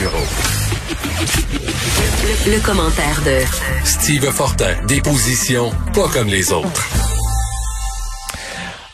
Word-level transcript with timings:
Bureau. 0.00 0.24
Le, 2.46 2.64
commentaire 2.64 3.20
de 3.20 3.44
Steve 3.84 4.24
Fortin, 4.32 4.72
des 4.86 5.00
positions 5.02 5.68
pas 5.92 6.08
comme 6.08 6.28
les 6.28 6.52
autres. 6.54 6.88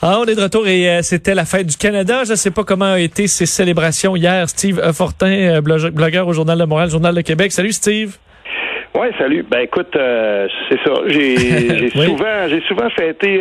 Ah, 0.03 0.19
on 0.21 0.24
est 0.24 0.34
de 0.34 0.42
retour 0.42 0.66
et 0.66 0.88
euh, 0.88 1.03
c'était 1.03 1.37
la 1.37 1.45
fête 1.45 1.69
du 1.69 1.77
Canada. 1.77 2.24
Je 2.24 2.32
ne 2.32 2.37
sais 2.37 2.50
pas 2.50 2.64
comment 2.64 2.95
ont 2.95 2.96
été 2.96 3.29
ces 3.29 3.46
célébrations 3.46 4.16
hier. 4.16 4.48
Steve 4.48 4.80
Fortin, 4.92 5.61
euh, 5.61 5.61
blogueur 5.61 6.27
au 6.27 6.32
Journal 6.32 6.58
de 6.58 6.64
Montréal, 6.64 6.91
Journal 6.91 7.14
de 7.14 7.20
Québec. 7.20 7.52
Salut 7.52 7.73
Steve. 7.73 8.16
Ouais, 8.98 9.12
salut. 9.16 9.45
Ben 9.48 9.61
écoute, 9.61 9.95
euh, 9.95 10.48
c'est 10.68 10.79
ça. 10.84 10.93
J'ai 11.07 11.91
souvent, 12.04 12.48
j'ai 12.48 12.62
souvent 12.66 12.91
fêté. 12.91 13.41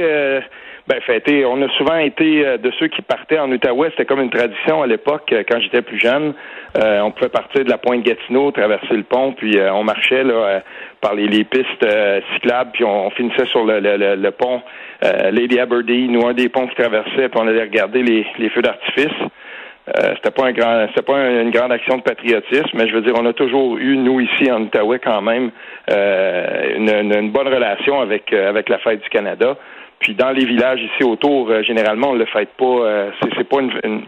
Ben. 0.88 1.00
On 1.48 1.62
a 1.64 1.70
souvent 1.78 1.98
été 1.98 2.46
euh, 2.46 2.58
de 2.58 2.72
ceux 2.80 2.88
qui 2.88 3.02
partaient 3.02 3.40
en 3.40 3.52
Outaouais. 3.52 3.90
C'était 3.92 4.06
comme 4.06 4.22
une 4.22 4.30
tradition 4.30 4.84
à 4.84 4.88
l'époque, 4.88 5.32
euh, 5.32 5.44
quand 5.50 5.60
j'étais 5.60 5.82
plus 5.82 6.00
jeune. 6.00 6.36
Euh, 6.78 7.00
on 7.02 7.10
pouvait 7.10 7.30
partir 7.30 7.66
de 7.66 7.70
la 7.70 7.80
pointe 7.80 8.04
Gatineau, 8.04 8.52
traverser 8.52 8.96
le 8.96 9.04
pont, 9.04 9.34
puis 9.34 9.58
on 9.60 9.84
marchait 9.84 10.24
là 10.24 10.62
par 11.02 11.16
les, 11.16 11.44
pistes 11.44 11.88
cyclables, 12.34 12.72
puis 12.74 12.84
on, 12.84 13.10
finissait 13.12 13.46
sur 13.46 13.64
le, 13.64 13.80
le, 13.80 14.16
le, 14.16 14.32
pont 14.32 14.62
Lady 15.32 15.58
Aberdeen 15.60 16.18
ou 16.18 16.28
un 16.28 16.34
des 16.34 16.50
ponts 16.50 16.68
qui 16.68 16.76
traversait, 16.76 17.30
puis 17.30 17.40
on 17.40 17.48
allait 17.48 17.62
regarder 17.62 18.04
les, 18.04 18.26
les 18.38 18.50
feux 18.50 18.62
d'artifice. 18.62 19.14
Euh, 19.88 20.16
c'était 20.16 20.32
pas 20.32 20.48
un 20.48 20.52
grand, 20.52 20.88
c'était 20.88 21.04
pas 21.04 21.30
une 21.30 21.52
grande 21.52 21.72
action 21.72 21.98
de 21.98 22.02
patriotisme, 22.02 22.72
mais 22.74 22.88
je 22.88 22.96
veux 22.96 23.02
dire, 23.02 23.14
on 23.20 23.26
a 23.28 23.34
toujours 23.34 23.78
eu 23.78 23.96
nous 23.98 24.20
ici 24.20 24.52
en 24.52 24.64
Outaouais 24.64 24.98
quand 24.98 25.22
même 25.22 25.52
euh, 25.92 26.76
une, 26.76 27.14
une, 27.14 27.32
bonne 27.32 27.48
relation 27.48 28.02
avec 28.02 28.34
avec 28.34 28.68
la 28.68 28.80
fête 28.80 29.04
du 29.04 29.10
Canada. 29.10 29.56
Puis 30.00 30.14
dans 30.14 30.32
les 30.32 30.46
villages 30.46 30.82
ici 30.82 31.04
autour, 31.04 31.50
euh, 31.50 31.64
généralement, 31.64 32.10
on 32.10 32.16
le 32.16 32.26
fête 32.26 32.50
pas. 32.58 32.66
Euh, 32.66 33.12
c'est 33.38 33.48
pas 33.48 33.62
une, 33.62 34.04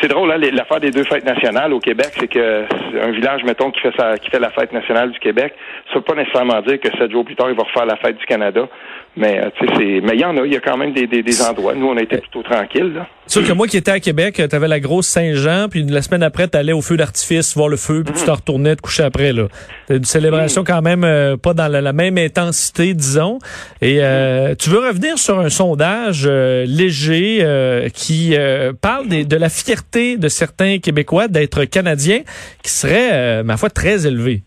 c'est 0.00 0.08
drôle, 0.08 0.30
hein, 0.32 0.38
l'affaire 0.38 0.80
des 0.80 0.90
deux 0.90 1.04
fêtes 1.04 1.24
nationales 1.24 1.72
au 1.72 1.78
Québec, 1.78 2.08
c'est 2.12 2.28
que 2.28 2.64
un 3.00 3.10
village, 3.12 3.44
mettons, 3.44 3.70
qui 3.70 3.80
fait 3.80 3.92
sa, 3.96 4.18
qui 4.18 4.28
fait 4.28 4.40
la 4.40 4.50
fête 4.50 4.72
nationale 4.72 5.12
du 5.12 5.18
Québec, 5.18 5.54
ça 5.88 5.94
veut 5.94 6.00
pas 6.04 6.14
nécessairement 6.14 6.60
dire 6.62 6.80
que 6.80 6.88
sept 6.98 7.10
jours 7.10 7.24
plus 7.24 7.36
tard, 7.36 7.48
il 7.48 7.56
va 7.56 7.62
refaire 7.62 7.86
la 7.86 7.96
fête 7.96 8.16
du 8.16 8.26
Canada. 8.26 8.68
Mais 9.16 9.38
euh, 9.38 9.48
tu 9.56 9.66
sais, 9.66 9.72
c'est, 9.76 10.00
mais 10.00 10.14
il 10.14 10.20
y 10.20 10.24
en 10.24 10.36
a, 10.36 10.44
il 10.44 10.52
y 10.52 10.56
a 10.56 10.60
quand 10.60 10.76
même 10.76 10.92
des, 10.92 11.06
des, 11.06 11.22
des 11.22 11.42
endroits. 11.42 11.74
Nous, 11.74 11.86
on 11.86 11.96
a 11.96 12.02
été 12.02 12.18
plutôt 12.18 12.42
tranquilles. 12.42 12.92
Là. 12.94 13.06
Sûr 13.26 13.46
que 13.46 13.52
moi 13.52 13.68
qui 13.68 13.76
étais 13.76 13.92
à 13.92 14.00
Québec, 14.00 14.42
tu 14.48 14.56
avais 14.56 14.66
la 14.66 14.80
grosse 14.80 15.06
Saint-Jean, 15.06 15.68
puis 15.70 15.84
la 15.84 16.02
semaine 16.02 16.24
après, 16.24 16.48
tu 16.48 16.58
allais 16.58 16.72
au 16.72 16.82
feu 16.82 16.96
d'artifice 16.96 17.54
voir 17.54 17.68
le 17.68 17.76
feu, 17.76 18.02
puis 18.04 18.12
tu 18.12 18.20
mhm. 18.20 18.26
t'en 18.26 18.34
retournais 18.34 18.74
te 18.74 18.82
coucher 18.82 19.04
après. 19.04 19.32
là. 19.32 19.46
Une 19.88 20.04
célébration 20.04 20.62
mhm. 20.62 20.66
quand 20.66 20.82
même 20.82 21.04
euh, 21.04 21.36
pas 21.36 21.54
dans 21.54 21.68
la, 21.68 21.92
même 21.92 22.18
intensité, 22.18 22.92
disons. 22.92 23.38
Et 23.80 23.98
euh, 24.00 24.50
mhm. 24.50 24.56
tu 24.56 24.70
veux 24.70 24.80
revenir 24.80 25.16
sur 25.16 25.38
un 25.38 25.48
sondage 25.48 26.26
léger 26.26 27.46
qui 27.94 28.34
parle 28.80 29.08
de 29.08 29.36
la 29.36 29.48
fierté 29.48 30.16
de 30.16 30.28
certains 30.28 30.78
Québécois 30.78 31.28
d'être 31.28 31.64
Canadiens, 31.64 32.22
qui 32.62 32.70
serait, 32.70 33.44
ma 33.44 33.56
foi, 33.56 33.70
très 33.70 34.06
élevé? 34.06 34.42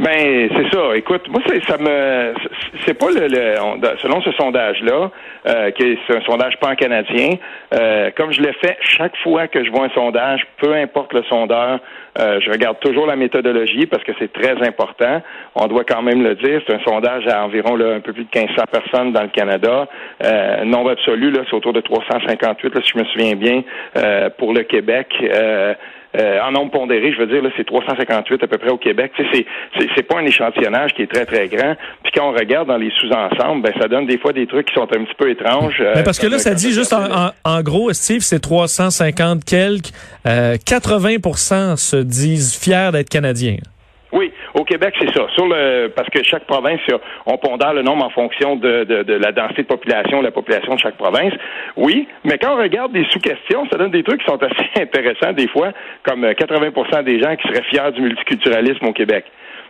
Ben 0.00 0.48
c'est 0.56 0.74
ça. 0.74 0.96
Écoute, 0.96 1.28
moi 1.28 1.42
ça 1.68 1.76
me 1.76 2.32
c'est 2.86 2.94
pas 2.94 3.08
le, 3.10 3.28
selon 3.98 4.22
ce 4.22 4.32
sondage 4.32 4.80
là 4.80 5.10
euh, 5.46 5.70
qui 5.72 5.82
est 5.82 5.98
un 6.08 6.22
sondage 6.22 6.58
pan 6.58 6.74
canadien. 6.74 7.34
Euh, 7.74 8.10
comme 8.16 8.32
je 8.32 8.40
l'ai 8.40 8.54
fait 8.54 8.78
chaque 8.80 9.14
fois 9.18 9.46
que 9.46 9.62
je 9.62 9.70
vois 9.70 9.84
un 9.84 9.90
sondage, 9.90 10.40
peu 10.56 10.72
importe 10.72 11.12
le 11.12 11.22
sondeur, 11.24 11.80
euh, 12.18 12.40
je 12.40 12.50
regarde 12.50 12.80
toujours 12.80 13.06
la 13.06 13.14
méthodologie 13.14 13.84
parce 13.84 14.02
que 14.02 14.12
c'est 14.18 14.32
très 14.32 14.66
important. 14.66 15.20
On 15.54 15.66
doit 15.66 15.84
quand 15.84 16.00
même 16.00 16.22
le 16.22 16.34
dire. 16.34 16.62
C'est 16.66 16.76
un 16.76 16.80
sondage 16.80 17.26
à 17.26 17.44
environ 17.44 17.76
là, 17.76 17.92
un 17.92 18.00
peu 18.00 18.14
plus 18.14 18.24
de 18.24 18.30
1500 18.34 18.64
personnes 18.72 19.12
dans 19.12 19.22
le 19.22 19.28
Canada. 19.28 19.86
Euh, 20.24 20.64
nombre 20.64 20.92
absolu 20.92 21.30
là, 21.30 21.42
c'est 21.44 21.54
autour 21.54 21.74
de 21.74 21.82
358 21.82 22.74
là, 22.74 22.80
si 22.82 22.92
je 22.94 22.98
me 22.98 23.04
souviens 23.04 23.36
bien 23.36 23.62
euh, 23.98 24.30
pour 24.38 24.54
le 24.54 24.62
Québec. 24.62 25.12
Euh, 26.18 26.40
en 26.40 26.50
nombre 26.50 26.72
pondéré, 26.72 27.12
je 27.12 27.18
veux 27.18 27.28
dire, 27.28 27.40
là, 27.40 27.50
c'est 27.56 27.64
358 27.64 28.42
à 28.42 28.46
peu 28.48 28.58
près 28.58 28.70
au 28.70 28.78
Québec. 28.78 29.12
Tu 29.14 29.22
sais, 29.22 29.46
c'est, 29.78 29.86
c'est, 29.94 30.02
pas 30.02 30.18
un 30.18 30.26
échantillonnage 30.26 30.92
qui 30.94 31.02
est 31.02 31.06
très, 31.12 31.24
très 31.24 31.46
grand. 31.46 31.76
Puis 32.02 32.12
quand 32.12 32.28
on 32.28 32.32
regarde 32.32 32.66
dans 32.66 32.76
les 32.76 32.90
sous-ensembles, 33.00 33.62
ben, 33.62 33.72
ça 33.80 33.86
donne 33.86 34.06
des 34.06 34.18
fois 34.18 34.32
des 34.32 34.48
trucs 34.48 34.66
qui 34.66 34.74
sont 34.74 34.88
un 34.92 35.04
petit 35.04 35.14
peu 35.16 35.30
étranges. 35.30 35.76
Euh, 35.80 36.02
parce 36.02 36.18
que 36.18 36.26
là, 36.26 36.38
ça 36.38 36.54
dit 36.54 36.72
juste 36.72 36.92
en, 36.92 37.30
en, 37.44 37.62
gros, 37.62 37.92
Steve, 37.92 38.22
c'est 38.22 38.40
350 38.40 39.44
quelques. 39.44 39.90
Euh, 40.26 40.56
80% 40.56 41.76
se 41.76 41.96
disent 41.96 42.56
fiers 42.56 42.90
d'être 42.92 43.08
Canadiens. 43.08 43.58
Oui, 44.12 44.32
au 44.54 44.64
Québec, 44.64 44.94
c'est 45.00 45.12
ça. 45.14 45.26
Sur 45.34 45.46
le 45.46 45.88
parce 45.94 46.08
que 46.10 46.22
chaque 46.24 46.44
province, 46.44 46.80
on 47.26 47.38
pondère 47.38 47.74
le 47.74 47.82
nombre 47.82 48.04
en 48.04 48.10
fonction 48.10 48.56
de, 48.56 48.84
de, 48.84 49.14
la 49.14 49.32
densité 49.32 49.62
de 49.62 49.68
population, 49.68 50.20
la 50.20 50.30
population 50.30 50.74
de 50.74 50.80
chaque 50.80 50.96
province. 50.96 51.32
Oui, 51.76 52.08
mais 52.24 52.38
quand 52.38 52.54
on 52.54 52.58
regarde 52.58 52.92
des 52.92 53.04
sous-questions, 53.10 53.66
ça 53.70 53.78
donne 53.78 53.90
des 53.90 54.02
trucs 54.02 54.20
qui 54.20 54.26
sont 54.26 54.42
assez 54.42 54.68
intéressants 54.80 55.32
des 55.32 55.48
fois, 55.48 55.72
comme 56.02 56.24
80% 56.24 56.94
euh, 56.94 57.02
des 57.02 57.20
gens 57.20 57.36
qui 57.36 57.48
seraient 57.48 57.64
fiers 57.64 57.92
du 57.92 58.02
multiculturalisme 58.02 58.86
au 58.86 58.92
Québec 58.92 59.24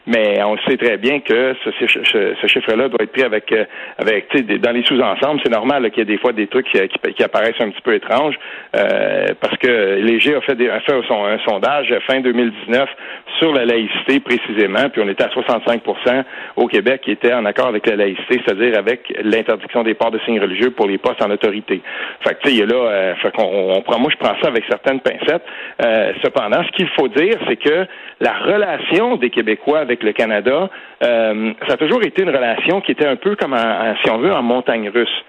mais 0.07 0.43
on 0.43 0.57
sait 0.69 0.77
très 0.77 0.97
bien 0.97 1.21
que 1.21 1.55
ce, 1.65 2.47
chiffre-là 2.47 2.89
doit 2.89 3.03
être 3.03 3.13
pris 3.13 3.23
avec, 3.23 3.53
euh, 3.53 3.65
avec 3.99 4.35
dans 4.61 4.73
les 4.73 4.83
sous-ensembles. 4.85 5.41
C'est 5.45 5.53
normal 5.53 5.91
qu'il 5.91 5.99
y 5.99 6.03
ait 6.03 6.17
des 6.17 6.19
fois 6.19 6.33
des 6.33 6.47
trucs 6.47 6.67
qui, 6.69 7.23
apparaissent 7.23 7.61
un 7.61 7.71
petit 7.71 7.83
peu 7.83 7.95
étranges, 7.95 8.35
euh, 8.77 9.27
parce 9.41 9.57
que 9.59 10.01
Léger 10.01 10.35
a 10.35 10.41
fait, 10.41 10.55
des, 10.55 10.67
fait 10.67 10.93
un, 10.93 11.39
sondage 11.47 11.95
fin 12.07 12.21
2019 12.21 12.89
sur 13.39 13.53
la 13.53 13.65
laïcité 13.65 14.21
précisément, 14.21 14.89
puis 14.91 15.03
on 15.05 15.09
était 15.09 15.25
à 15.25 15.29
65% 15.29 16.25
au 16.57 16.67
Québec 16.67 17.03
qui 17.05 17.13
était 17.13 17.33
en 17.33 17.45
accord 17.45 17.69
avec 17.69 17.87
la 17.87 17.97
laïcité, 17.97 18.41
c'est-à-dire 18.45 18.79
avec 18.79 19.13
l'interdiction 19.23 19.83
des 19.83 19.95
ports 19.95 20.11
de 20.11 20.19
signes 20.21 20.41
religieux 20.41 20.71
pour 20.71 20.87
les 20.87 20.99
postes 20.99 21.23
en 21.23 21.31
autorité. 21.31 21.81
Fait 22.21 22.35
que 22.35 22.41
tu 22.43 22.57
sais, 22.57 22.67
là, 22.67 22.75
euh, 22.75 23.15
fait 23.17 23.31
qu'on 23.33 23.73
on 23.77 23.83
prend, 23.83 23.99
moi 23.99 24.11
je 24.11 24.17
prends 24.17 24.35
ça 24.41 24.49
avec 24.49 24.65
certaines 24.69 25.01
pincettes. 25.01 25.45
Euh, 25.85 26.13
cependant, 26.23 26.63
ce 26.65 26.71
qu'il 26.73 26.89
faut 26.89 27.09
dire, 27.09 27.35
c'est 27.49 27.57
que 27.57 27.87
la 28.21 28.33
relation 28.33 29.17
des 29.17 29.31
Québécois 29.31 29.81
avec 29.91 30.03
le 30.05 30.13
Canada, 30.13 30.71
euh, 31.03 31.53
ça 31.67 31.75
a 31.75 31.77
toujours 31.77 32.03
été 32.03 32.23
une 32.23 32.31
relation 32.31 32.81
qui 32.81 32.93
était 32.93 33.07
un 33.07 33.17
peu 33.17 33.35
comme, 33.35 33.57
si 34.03 34.11
on 34.11 34.19
veut, 34.19 34.33
en 34.33 34.43
montagne 34.43 34.89
russe. 34.89 35.25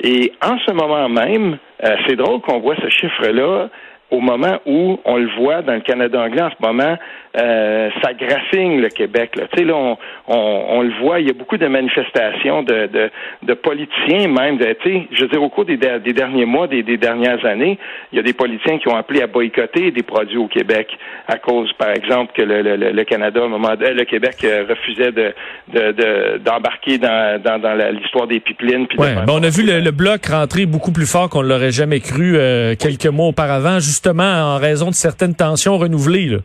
Et 0.00 0.32
en 0.42 0.58
ce 0.58 0.72
moment 0.72 1.08
même, 1.08 1.58
euh, 1.84 1.96
c'est 2.06 2.16
drôle 2.16 2.40
qu'on 2.40 2.60
voit 2.60 2.76
ce 2.76 2.88
chiffre-là 2.88 3.68
au 4.10 4.20
moment 4.20 4.58
où 4.66 4.98
on 5.04 5.16
le 5.16 5.28
voit 5.38 5.62
dans 5.62 5.74
le 5.74 5.80
Canada 5.80 6.20
anglais 6.20 6.42
en 6.42 6.50
ce 6.50 6.66
moment, 6.66 6.96
euh, 7.36 7.90
ça 8.02 8.14
grassigne 8.14 8.80
le 8.80 8.88
Québec. 8.88 9.36
Là. 9.36 9.44
Tu 9.52 9.58
sais, 9.58 9.64
là, 9.64 9.74
on, 9.74 9.96
on, 10.28 10.82
le 10.82 10.92
voit, 11.00 11.20
il 11.20 11.26
y 11.26 11.30
a 11.30 11.34
beaucoup 11.34 11.58
de 11.58 11.66
manifestations 11.66 12.62
de, 12.62 12.86
de, 12.86 13.10
de 13.42 13.54
politiciens 13.54 14.28
même. 14.28 14.56
De, 14.56 14.64
tu 14.82 14.90
sais, 14.90 15.08
je 15.12 15.22
veux 15.22 15.28
dire, 15.28 15.42
au 15.42 15.48
cours 15.48 15.64
des, 15.64 15.76
des 15.76 16.12
derniers 16.12 16.46
mois, 16.46 16.66
des, 16.66 16.82
des, 16.82 16.96
dernières 16.96 17.44
années, 17.44 17.78
il 18.12 18.16
y 18.16 18.18
a 18.18 18.22
des 18.22 18.32
politiciens 18.32 18.78
qui 18.78 18.88
ont 18.88 18.96
appelé 18.96 19.22
à 19.22 19.26
boycotter 19.26 19.90
des 19.90 20.02
produits 20.02 20.38
au 20.38 20.48
Québec 20.48 20.88
à 21.28 21.36
cause, 21.38 21.72
par 21.74 21.90
exemple, 21.90 22.32
que 22.34 22.42
le, 22.42 22.62
le, 22.62 22.76
le 22.76 23.04
Canada, 23.04 23.42
au 23.42 23.48
moment 23.48 23.74
le 23.78 24.04
Québec 24.04 24.36
euh, 24.44 24.64
refusait 24.68 25.12
de, 25.12 25.34
de, 25.72 26.38
d'embarquer 26.38 26.98
dans, 26.98 27.40
dans, 27.42 27.58
dans 27.58 27.74
l'histoire 27.92 28.26
des 28.26 28.40
pipelines. 28.40 28.86
ouais, 28.96 29.14
ben, 29.14 29.26
on 29.28 29.42
a 29.42 29.48
vu 29.48 29.62
le, 29.64 29.90
bloc 29.90 30.26
rentrer 30.26 30.66
beaucoup 30.66 30.92
plus 30.92 31.10
fort 31.10 31.28
qu'on 31.28 31.42
ne 31.42 31.48
l'aurait 31.48 31.70
jamais 31.70 32.00
cru 32.00 32.36
euh, 32.36 32.74
quelques 32.78 33.06
mois 33.06 33.28
auparavant, 33.28 33.80
justement 33.96 34.54
en 34.54 34.58
raison 34.58 34.88
de 34.88 34.94
certaines 34.94 35.34
tensions 35.34 35.78
renouvelées. 35.78 36.26
Là. 36.26 36.38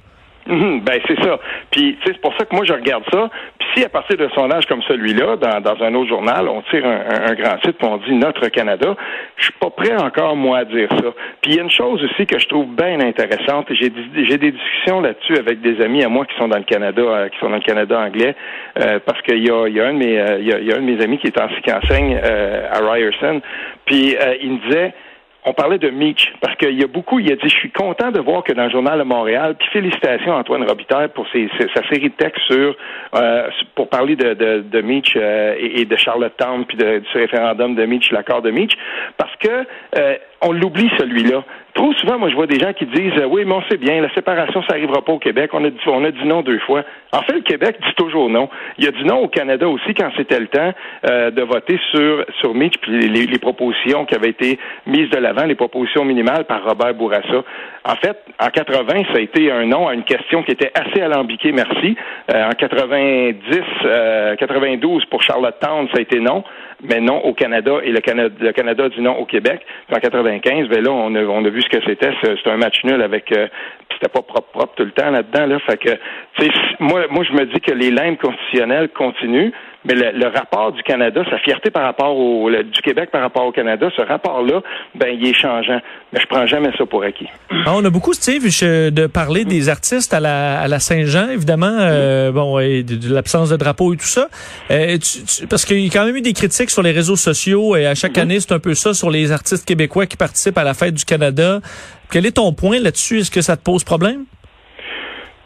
Mhm, 0.48 0.82
ben 0.82 1.00
c'est 1.08 1.22
ça. 1.22 1.40
Puis 1.70 1.98
c'est 2.04 2.20
pour 2.20 2.34
ça 2.38 2.46
que 2.46 2.56
moi 2.56 2.66
je 2.66 2.74
regarde 2.74 3.04
ça. 3.12 3.30
Puis 3.60 3.68
si 3.76 3.86
à 3.86 3.90
partir 3.90 4.18
d'un 4.18 4.30
sondage 4.30 4.66
comme 4.66 4.82
celui-là, 4.84 5.36
dans, 5.36 5.62
dans 5.62 5.84
un 5.84 5.94
autre 5.94 6.10
journal, 6.10 6.48
on 6.48 6.62
tire 6.64 6.84
un, 6.86 7.34
grand 7.36 7.58
titre 7.58 7.78
et 7.82 7.86
on 7.86 7.98
dit 7.98 8.16
notre 8.16 8.48
Canada, 8.48 8.96
je 9.38 9.44
suis 9.44 9.54
pas 9.60 9.70
prêt 9.70 9.96
encore 10.02 10.36
moi 10.36 10.60
à 10.60 10.66
dire 10.66 10.90
ça. 10.90 11.12
Puis 11.42 11.52
il 11.52 11.56
y 11.58 11.60
a 11.60 11.64
une 11.64 11.70
chose 11.70 12.04
aussi 12.04 12.26
que 12.26 12.40
je 12.40 12.48
trouve 12.48 12.68
bien 12.76 13.00
intéressante. 13.02 13.68
J'ai 13.70 13.90
des 13.90 14.52
discussions 14.52 15.02
là-dessus 15.02 15.38
avec 15.38 15.62
des 15.62 15.80
amis 15.84 16.04
à 16.04 16.10
moi 16.10 16.26
qui 16.26 16.36
sont 16.38 16.48
dans 16.48 16.58
le 16.58 16.64
Canada, 16.64 17.02
euh, 17.02 17.30
qui 17.30 17.38
sont 17.40 17.50
dans 17.50 17.58
le 17.58 17.62
Canada 17.62 18.00
anglais, 18.00 18.36
euh, 18.80 19.00
parce 19.06 19.22
qu'il 19.22 19.46
y 19.46 19.52
a, 19.52 19.68
y 19.68 19.80
a 19.80 19.86
un 19.86 19.94
de 19.94 20.00
mes 20.00 20.20
euh, 20.20 20.40
y 20.40 20.74
a, 20.74 20.78
un 20.78 20.82
de 20.82 20.86
mes 20.86 21.04
amis 21.04 21.20
qui 21.20 21.28
est 21.28 21.40
en 21.40 21.48
qui 21.48 21.72
enseigne 21.72 22.18
à 22.18 22.80
Ryerson. 22.80 23.42
Puis 23.86 24.16
il 24.42 24.54
me 24.54 24.70
disait 24.70 24.94
on 25.44 25.54
parlait 25.54 25.80
de 25.80 25.90
Meach, 25.90 26.34
parce 26.40 26.56
qu'il 26.56 26.80
y 26.80 26.84
a 26.84 26.88
beaucoup, 26.88 27.20
il 27.20 27.32
a 27.32 27.36
dit, 27.36 27.50
je 27.50 27.56
suis 27.56 27.72
content 27.72 28.12
de 28.12 28.20
voir 28.20 28.44
que 28.44 28.54
dans 28.54 28.66
le 28.66 28.70
Journal 28.70 29.00
de 29.00 29.04
Montréal, 29.04 29.56
puis 29.58 29.70
félicitations 29.72 30.34
Antoine 30.34 30.64
Robitaille 30.64 31.08
pour 31.10 31.26
sa 31.28 31.88
série 31.90 32.10
de 32.10 32.16
textes 32.16 32.44
sur, 32.46 32.76
euh, 33.16 33.50
pour 33.76 33.90
parler 33.90 34.16
de, 34.16 34.34
de, 34.34 34.60
de 34.62 34.82
Meach 34.82 35.14
euh, 35.16 35.56
et, 35.60 35.86
de 35.86 35.96
Charlottetown, 35.96 36.66
puis 36.66 36.78
de, 36.78 37.00
du 37.00 37.18
référendum 37.18 37.76
de 37.76 37.86
Meach, 37.86 38.12
l'accord 38.12 38.42
de 38.42 38.52
Meach, 38.52 38.78
parce 39.18 39.36
que 39.38 39.66
euh, 39.98 40.16
on 40.42 40.52
l'oublie 40.52 40.90
celui-là. 40.98 41.44
Trop 41.74 41.94
souvent, 41.94 42.20
moi, 42.20 42.30
je 42.30 42.36
vois 42.36 42.48
des 42.48 42.60
gens 42.60 42.74
qui 42.74 42.86
disent 42.86 43.18
euh, 43.18 43.26
oui, 43.26 43.46
mais 43.46 43.54
on 43.54 43.62
sait 43.70 43.78
bien, 43.78 44.02
la 44.02 44.14
séparation, 44.14 44.62
ça 44.64 44.74
n'arrivera 44.74 45.02
pas 45.04 45.14
au 45.14 45.20
Québec. 45.20 45.52
On 45.54 45.64
a 45.64 45.70
dit, 45.70 45.80
on 45.88 46.04
a 46.04 46.12
dit 46.12 46.26
non 46.26 46.42
deux 46.42 46.60
fois. 46.60 46.84
En 47.14 47.22
fait, 47.22 47.34
le 47.34 47.42
Québec 47.42 47.78
dit 47.82 47.94
toujours 47.96 48.30
non. 48.30 48.50
Il 48.78 48.84
y 48.84 48.88
a 48.88 48.92
dit 48.92 49.06
non 49.06 49.20
au 49.20 49.30
Canada 49.30 49.70
aussi 49.70 49.94
quand 49.94 50.10
c'était 50.18 50.40
le 50.40 50.48
temps 50.48 50.74
euh, 51.10 51.32
de 51.32 51.42
voter 51.44 51.80
sur 51.92 52.26
sur 52.40 52.54
Mitch 52.54 52.78
puis 52.82 53.08
les, 53.08 53.40
propositions 53.40 54.06
qui 54.06 54.16
avaient 54.16 54.30
été 54.30 54.60
mises 54.86 55.10
de 55.10 55.18
l'avant, 55.18 55.46
les 55.46 55.56
propositions 55.56 56.04
minimales 56.04 56.44
par 56.46 56.64
Robert 56.64 56.94
Bourassa. 56.94 57.44
En 57.86 57.96
fait, 57.96 58.18
en 58.40 58.50
80, 58.50 59.04
ça 59.12 59.18
a 59.18 59.20
été 59.20 59.52
un 59.52 59.66
non 59.66 59.88
à 59.88 59.94
une 59.94 60.04
question 60.04 60.44
qui 60.44 60.52
était 60.52 60.72
assez 60.76 61.02
alambiquée, 61.02 61.52
merci. 61.52 61.96
Euh, 62.32 62.50
en 62.50 62.52
90, 62.52 64.38
92 64.38 65.06
pour 65.06 65.24
Charlottetown, 65.24 65.88
ça 65.92 65.98
a 65.98 66.02
été 66.02 66.20
non 66.20 66.44
mais 66.84 67.00
non 67.00 67.24
au 67.24 67.34
Canada 67.34 67.74
et 67.84 67.92
le 67.92 68.00
Canada, 68.00 68.36
le 68.40 68.52
Canada 68.52 68.90
dit 68.90 69.02
non 69.02 69.18
au 69.18 69.26
Québec. 69.26 69.62
Puis 69.88 69.96
en 69.96 70.00
95, 70.00 70.68
ben 70.68 70.84
là, 70.84 70.92
on 70.92 71.14
a, 71.16 71.24
on 71.24 71.46
a 71.46 71.50
vu 71.50 71.62
ce 71.62 71.70
que 71.70 71.84
c'était. 71.86 72.12
C'était 72.24 72.50
un 72.50 72.58
match 72.58 72.84
nul 72.84 73.02
avec 73.02 73.32
euh, 73.32 73.48
c'était 73.94 74.10
pas 74.12 74.22
propre 74.22 74.52
propre 74.52 74.74
tout 74.76 74.86
le 74.86 74.92
temps 74.92 75.12
là-dedans. 75.12 75.46
Là. 75.46 75.60
Fait 75.60 75.78
que 75.78 75.92
moi, 76.80 77.06
moi 77.10 77.24
je 77.24 77.34
me 77.34 77.46
dis 77.46 77.60
que 77.60 77.72
les 77.72 77.92
limbes 77.92 78.18
constitutionnelles 78.18 78.90
continuent, 78.90 79.52
mais 79.86 79.96
le, 79.96 80.28
rapport 80.28 80.72
du 80.72 80.84
Canada, 80.84 81.24
sa 81.30 81.40
fierté 81.40 81.72
par 81.72 81.84
rapport 81.84 82.16
au 82.16 82.50
du 82.50 82.82
Québec 82.84 83.10
par 83.12 83.22
rapport 83.22 83.46
au 83.46 83.52
Canada, 83.52 83.90
ce 83.96 84.02
rapport-là, 84.02 84.62
ben 84.94 85.08
il 85.10 85.26
est 85.26 85.34
changeant. 85.34 85.80
Mais 86.14 86.20
je 86.20 86.28
prends 86.28 86.46
jamais 86.46 86.70
ça 86.78 86.86
pour 86.86 87.04
acquis. 87.04 87.28
Ah, 87.66 87.74
on 87.76 87.84
a 87.84 87.90
beaucoup, 87.90 88.14
Steve, 88.14 88.44
de 88.44 89.08
parler 89.08 89.44
des 89.44 89.70
artistes 89.70 90.14
à 90.14 90.20
la, 90.20 90.60
à 90.60 90.68
la 90.68 90.80
Saint-Jean, 90.80 91.30
évidemment, 91.30 91.78
euh, 91.80 92.32
bon, 92.32 92.60
et 92.60 92.84
de, 92.84 93.14
l'absence 93.14 93.50
de 93.50 93.58
drapeau 93.58 93.94
et 93.94 93.98
tout 93.98 94.06
ça. 94.06 94.28
Euh, 94.70 94.98
parce 95.50 95.66
qu'il 95.66 95.80
y 95.80 95.88
a 95.88 95.90
quand 95.90 96.06
même 96.06 96.16
eu 96.16 96.22
des 96.22 96.34
critiques 96.34 96.70
sur 96.70 96.84
les 96.84 96.92
réseaux 96.92 97.16
sociaux 97.16 97.76
et 97.76 97.88
à 97.88 97.96
chaque 97.96 98.14
mm-hmm. 98.14 98.22
année, 98.22 98.40
c'est 98.40 98.54
un 98.54 98.60
peu 98.60 98.76
ça 98.76 98.94
sur 98.94 99.10
les 99.10 99.32
artistes 99.32 99.68
québécois 99.68 100.06
qui 100.06 100.18
participent 100.18 100.58
à 100.58 100.64
la 100.64 100.76
fête 100.76 100.94
du 100.94 101.06
Canada. 101.06 101.60
Quel 102.12 102.26
est 102.26 102.36
ton 102.36 102.54
point 102.54 102.80
là-dessus? 102.80 103.20
Est-ce 103.20 103.32
que 103.32 103.42
ça 103.42 103.58
te 103.58 103.64
pose 103.64 103.84
problème? 103.84 104.26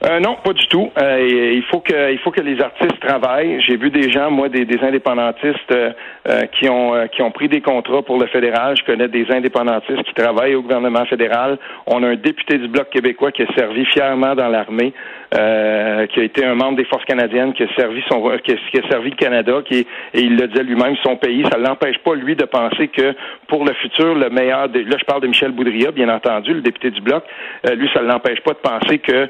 Euh, 0.03 0.19
non, 0.19 0.35
pas 0.43 0.53
du 0.53 0.67
tout. 0.67 0.91
Euh, 1.01 1.53
il 1.55 1.63
faut 1.63 1.79
que 1.79 2.11
il 2.11 2.19
faut 2.19 2.31
que 2.31 2.41
les 2.41 2.61
artistes 2.61 2.99
travaillent. 2.99 3.61
J'ai 3.61 3.77
vu 3.77 3.89
des 3.89 4.11
gens, 4.11 4.29
moi, 4.29 4.49
des, 4.49 4.65
des 4.65 4.79
indépendantistes 4.83 5.71
euh, 5.71 6.45
qui 6.51 6.67
ont 6.69 7.07
qui 7.07 7.21
ont 7.21 7.31
pris 7.31 7.47
des 7.47 7.61
contrats 7.61 8.03
pour 8.03 8.19
le 8.19 8.27
fédéral. 8.27 8.75
Je 8.77 8.83
connais 8.83 9.07
des 9.07 9.25
indépendantistes 9.31 10.03
qui 10.03 10.13
travaillent 10.13 10.55
au 10.55 10.61
gouvernement 10.61 11.05
fédéral. 11.05 11.57
On 11.87 12.03
a 12.03 12.09
un 12.09 12.15
député 12.15 12.57
du 12.57 12.67
bloc 12.67 12.89
québécois 12.89 13.31
qui 13.31 13.43
a 13.43 13.53
servi 13.55 13.85
fièrement 13.85 14.35
dans 14.35 14.49
l'armée. 14.49 14.93
Euh, 15.33 16.05
qui 16.07 16.19
a 16.19 16.23
été 16.23 16.45
un 16.45 16.53
membre 16.53 16.77
des 16.77 16.85
forces 16.85 17.03
canadiennes, 17.05 17.53
qui 17.53 17.63
a 17.63 17.67
servi 17.75 18.01
son, 18.09 18.21
qui 18.43 18.51
a, 18.51 18.89
servi 18.89 19.09
le 19.09 19.15
Canada, 19.15 19.53
qui 19.65 19.79
et 20.13 20.21
il 20.21 20.37
le 20.37 20.47
disait 20.47 20.63
lui-même, 20.63 20.95
son 21.03 21.17
pays, 21.17 21.43
ça 21.51 21.57
l'empêche 21.57 21.97
pas 21.97 22.13
lui 22.13 22.35
de 22.35 22.45
penser 22.45 22.87
que 22.89 23.13
pour 23.47 23.65
le 23.65 23.73
futur, 23.73 24.13
le 24.13 24.29
meilleur, 24.29 24.67
là 24.67 24.97
je 24.97 25.03
parle 25.03 25.21
de 25.21 25.27
Michel 25.27 25.51
Boudria, 25.51 25.91
bien 25.91 26.09
entendu, 26.09 26.53
le 26.53 26.61
député 26.61 26.91
du 26.91 27.01
bloc, 27.01 27.23
euh, 27.67 27.73
lui 27.73 27.89
ça 27.93 28.01
l'empêche 28.01 28.39
pas 28.41 28.53
de 28.53 28.59
penser 28.59 28.99
que 28.99 29.27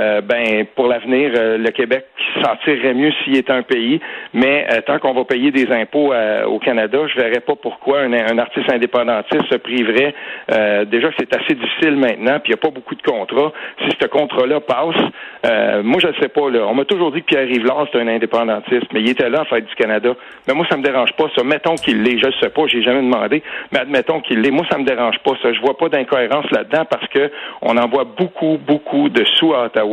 euh, 0.00 0.20
ben 0.20 0.66
pour 0.74 0.88
l'avenir, 0.88 1.32
le 1.34 1.70
Québec 1.70 2.06
s'en 2.42 2.56
tirerait 2.64 2.94
mieux 2.94 3.12
s'il 3.22 3.36
était 3.36 3.52
un 3.52 3.62
pays, 3.62 4.00
mais 4.32 4.66
tant 4.86 4.98
qu'on 4.98 5.12
va 5.12 5.24
payer 5.24 5.50
des 5.50 5.70
impôts 5.70 6.12
au 6.46 6.58
Canada, 6.58 6.98
je 7.06 7.20
verrais 7.20 7.40
pas 7.40 7.54
pourquoi 7.56 8.00
un, 8.00 8.38
artiste 8.38 8.72
indépendantiste 8.72 9.46
se 9.50 9.56
priverait. 9.56 10.14
déjà 10.86 11.10
c'est 11.18 11.34
assez 11.36 11.54
difficile 11.54 11.96
maintenant, 11.96 12.38
puis 12.40 12.52
il 12.52 12.54
n'y 12.54 12.60
a 12.60 12.62
pas 12.62 12.70
beaucoup 12.70 12.94
de 12.94 13.02
contrats. 13.02 13.52
Si 13.82 13.90
ce 14.00 14.06
contrat-là 14.06 14.60
passe, 14.60 14.96
euh, 15.46 15.82
moi, 15.82 15.98
je 16.00 16.08
ne 16.08 16.12
sais 16.20 16.28
pas. 16.28 16.50
Là. 16.50 16.66
On 16.66 16.74
m'a 16.74 16.84
toujours 16.84 17.12
dit 17.12 17.20
que 17.22 17.26
Pierre 17.26 17.46
Rivard, 17.46 17.86
c'est 17.92 18.00
un 18.00 18.08
indépendantiste, 18.08 18.92
mais 18.92 19.00
il 19.00 19.10
était 19.10 19.28
là 19.28 19.42
en 19.42 19.44
fait 19.44 19.62
du 19.62 19.74
Canada. 19.74 20.14
Mais 20.46 20.54
moi, 20.54 20.66
ça 20.70 20.76
me 20.76 20.82
dérange 20.82 21.12
pas. 21.12 21.24
Ça, 21.36 21.42
mettons 21.44 21.74
qu'il 21.74 22.02
l'est. 22.02 22.18
Je 22.18 22.26
ne 22.26 22.32
sais 22.40 22.50
pas, 22.50 22.62
j'ai 22.66 22.82
jamais 22.82 23.02
demandé, 23.02 23.42
mais 23.72 23.80
admettons 23.80 24.20
qu'il 24.20 24.40
l'est. 24.40 24.50
Moi, 24.50 24.66
ça 24.70 24.78
me 24.78 24.84
dérange 24.84 25.18
pas. 25.20 25.32
Ça, 25.42 25.52
je 25.52 25.60
vois 25.60 25.76
pas 25.76 25.88
d'incohérence 25.88 26.50
là-dedans 26.50 26.84
parce 26.90 27.06
que 27.08 27.30
on 27.62 27.76
envoie 27.76 28.04
beaucoup, 28.04 28.58
beaucoup 28.58 29.08
de 29.08 29.24
sous 29.36 29.54
à 29.54 29.66
Ottawa. 29.66 29.89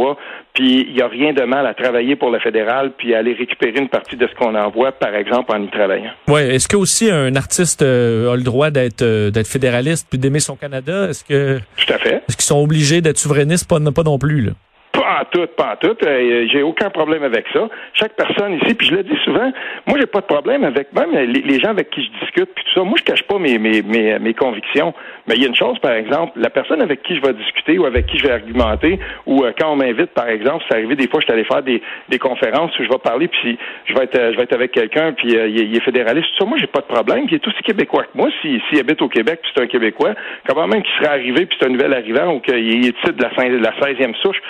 Puis 0.53 0.85
il 0.89 0.93
n'y 0.95 1.01
a 1.01 1.07
rien 1.07 1.33
de 1.33 1.43
mal 1.43 1.65
à 1.65 1.73
travailler 1.73 2.15
pour 2.15 2.29
le 2.29 2.39
fédéral 2.39 2.93
puis 2.97 3.13
aller 3.13 3.33
récupérer 3.33 3.79
une 3.79 3.89
partie 3.89 4.17
de 4.17 4.27
ce 4.27 4.35
qu'on 4.35 4.55
envoie, 4.55 4.91
par 4.91 5.13
exemple, 5.15 5.51
en 5.55 5.61
y 5.61 5.69
travaillant. 5.69 6.11
Oui. 6.27 6.41
Est-ce 6.41 6.67
que 6.67 6.77
aussi 6.77 7.09
un 7.11 7.35
artiste 7.35 7.81
euh, 7.81 8.31
a 8.31 8.35
le 8.35 8.43
droit 8.43 8.69
d'être 8.71 9.01
euh, 9.01 9.29
d'être 9.31 9.47
fédéraliste 9.47 10.07
puis 10.09 10.19
d'aimer 10.19 10.39
son 10.39 10.55
Canada? 10.55 11.09
Est-ce 11.09 11.23
que 11.23 11.59
tout 11.77 11.93
à 11.93 11.97
fait. 11.97 12.15
Est-ce 12.27 12.37
qu'ils 12.37 12.45
sont 12.45 12.61
obligés 12.61 13.01
d'être 13.01 13.17
souverainistes? 13.17 13.67
Pas, 13.67 13.79
pas 13.79 14.03
non 14.03 14.17
plus 14.17 14.41
là. 14.41 14.51
Pas 14.97 15.21
en 15.21 15.25
tout, 15.25 15.45
pas 15.55 15.73
en 15.73 15.75
tout. 15.75 15.95
Euh, 16.03 16.47
j'ai 16.51 16.63
aucun 16.63 16.89
problème 16.89 17.21
avec 17.21 17.45
ça. 17.53 17.69
Chaque 17.93 18.15
personne 18.15 18.53
ici, 18.55 18.73
puis 18.73 18.87
je 18.87 18.95
le 18.95 19.03
dis 19.03 19.17
souvent, 19.23 19.51
moi 19.85 19.99
j'ai 19.99 20.07
pas 20.07 20.21
de 20.21 20.25
problème 20.25 20.63
avec 20.63 20.91
même 20.91 21.11
les, 21.11 21.59
gens 21.59 21.69
avec 21.69 21.91
qui 21.91 22.03
je 22.03 22.09
discute, 22.19 22.49
puis 22.55 22.63
tout 22.65 22.79
ça. 22.79 22.83
Moi 22.83 22.95
je 22.97 23.03
cache 23.03 23.21
pas 23.23 23.37
mes, 23.37 23.59
mes, 23.59 23.83
mes, 23.83 24.17
mes 24.17 24.33
convictions. 24.33 24.95
Mais 25.27 25.35
il 25.35 25.41
y 25.41 25.45
a 25.45 25.49
une 25.49 25.55
chose, 25.55 25.77
par 25.79 25.91
exemple, 25.91 26.39
la 26.39 26.49
personne 26.49 26.81
avec 26.81 27.03
qui 27.03 27.15
je 27.15 27.21
vais 27.21 27.33
discuter 27.33 27.77
ou 27.77 27.85
avec 27.85 28.07
qui 28.07 28.17
je 28.17 28.25
vais 28.25 28.33
argumenter, 28.33 28.97
ou 29.27 29.43
euh, 29.43 29.51
quand 29.59 29.71
on 29.71 29.75
m'invite, 29.75 30.11
par 30.15 30.29
exemple, 30.29 30.63
c'est 30.67 30.75
arrivé 30.75 30.95
des 30.95 31.07
fois, 31.07 31.19
je 31.19 31.25
suis 31.25 31.33
allé 31.33 31.43
faire 31.43 31.61
des, 31.61 31.81
des 32.09 32.17
conférences 32.17 32.71
où 32.79 32.83
je 32.83 32.89
vais 32.89 32.97
parler, 32.97 33.27
puis 33.27 33.57
je 33.85 33.93
vais 33.93 34.05
être, 34.05 34.31
je 34.31 34.37
vais 34.37 34.43
être 34.43 34.53
avec 34.53 34.71
quelqu'un, 34.71 35.13
puis 35.13 35.37
euh, 35.37 35.47
il, 35.47 35.75
est 35.75 35.81
fédéraliste, 35.81 36.29
tout 36.37 36.43
ça. 36.43 36.49
Moi 36.49 36.57
j'ai 36.57 36.67
pas 36.67 36.81
de 36.81 36.85
problème. 36.85 37.27
Puis 37.27 37.35
il 37.35 37.41
est 37.43 37.47
aussi 37.47 37.61
québécois 37.61 38.03
que 38.03 38.17
moi. 38.17 38.29
S'il 38.41 38.59
si, 38.71 38.79
habite 38.79 39.01
au 39.01 39.09
Québec, 39.09 39.41
puis 39.43 39.51
c'est 39.53 39.63
un 39.63 39.67
Québécois, 39.67 40.15
comment 40.47 40.67
même 40.67 40.81
qu'il 40.81 40.93
serait 40.95 41.13
arrivé, 41.13 41.45
puis 41.45 41.57
c'est 41.59 41.67
un 41.67 41.71
nouvel 41.71 41.93
arrivant, 41.93 42.33
ou 42.33 42.39
qu'il 42.39 42.85
est 42.85 43.11
de 43.11 43.21
la, 43.21 43.29
de 43.29 43.63
la 43.63 43.71
16e 43.71 44.15
souche, 44.21 44.41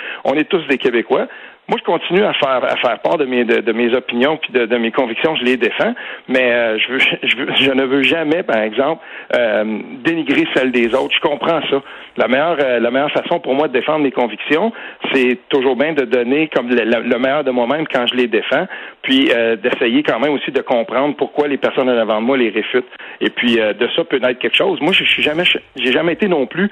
tous 0.44 0.66
des 0.66 0.78
Québécois. 0.78 1.26
Moi, 1.68 1.76
je 1.78 1.84
continue 1.84 2.22
à 2.22 2.32
faire 2.32 2.64
à 2.64 2.76
faire 2.76 2.98
part 3.00 3.18
de 3.18 3.26
mes 3.26 3.44
de, 3.44 3.72
mes 3.72 3.94
opinions 3.94 4.38
puis 4.38 4.52
de, 4.52 4.76
mes 4.78 4.90
convictions, 4.90 5.36
je 5.36 5.44
les 5.44 5.58
défends, 5.58 5.94
mais 6.26 6.50
euh, 6.50 6.78
je, 6.78 6.92
veux, 6.92 6.98
je, 7.22 7.36
veux, 7.36 7.48
je 7.56 7.70
ne 7.70 7.84
veux 7.84 8.02
jamais, 8.02 8.42
par 8.42 8.56
exemple, 8.62 9.04
euh, 9.36 9.78
dénigrer 10.02 10.46
celles 10.54 10.72
des 10.72 10.94
autres. 10.94 11.14
Je 11.14 11.20
comprends 11.20 11.60
ça. 11.68 11.82
La 12.16 12.26
meilleure 12.26 12.56
euh, 12.58 12.80
la 12.80 12.90
meilleure 12.90 13.12
façon 13.12 13.38
pour 13.40 13.54
moi 13.54 13.68
de 13.68 13.74
défendre 13.74 14.02
mes 14.02 14.10
convictions, 14.10 14.72
c'est 15.12 15.38
toujours 15.50 15.76
bien 15.76 15.92
de 15.92 16.06
donner 16.06 16.48
comme 16.48 16.70
le, 16.70 17.18
meilleur 17.18 17.44
de 17.44 17.50
moi-même 17.50 17.86
quand 17.86 18.06
je 18.06 18.14
les 18.14 18.28
défends, 18.28 18.66
puis 19.08 19.30
d'essayer 19.62 20.02
quand 20.02 20.20
même 20.20 20.32
aussi 20.32 20.50
de 20.50 20.60
comprendre 20.60 21.16
pourquoi 21.16 21.48
les 21.48 21.56
personnes 21.56 21.88
en 21.88 21.96
avant 21.96 22.20
de 22.20 22.26
moi 22.26 22.36
les 22.36 22.50
réfutent. 22.50 22.84
Et 23.22 23.30
puis 23.30 23.54
de 23.56 23.88
ça 23.96 24.04
peut 24.04 24.18
naître 24.18 24.38
quelque 24.38 24.56
chose. 24.56 24.78
Moi, 24.82 24.92
je 24.92 25.04
suis 25.04 25.22
jamais 25.22 25.44
j'ai 25.76 25.92
jamais 25.92 26.12
été 26.12 26.28
non 26.28 26.46
plus 26.46 26.70